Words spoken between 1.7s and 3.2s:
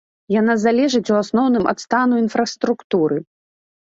ад стану інфраструктуры.